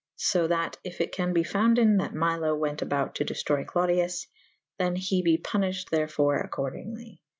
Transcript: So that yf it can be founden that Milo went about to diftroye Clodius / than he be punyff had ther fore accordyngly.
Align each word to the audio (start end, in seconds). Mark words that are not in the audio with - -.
So 0.15 0.47
that 0.47 0.77
yf 0.83 0.99
it 0.99 1.11
can 1.11 1.31
be 1.31 1.43
founden 1.43 1.99
that 1.99 2.11
Milo 2.15 2.55
went 2.55 2.81
about 2.81 3.13
to 3.13 3.23
diftroye 3.23 3.67
Clodius 3.67 4.25
/ 4.53 4.77
than 4.79 4.95
he 4.95 5.21
be 5.21 5.37
punyff 5.37 5.77
had 5.77 5.89
ther 5.89 6.07
fore 6.07 6.41
accordyngly. 6.51 7.19